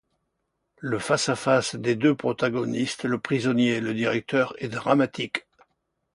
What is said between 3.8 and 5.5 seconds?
le directeur, est dramatique.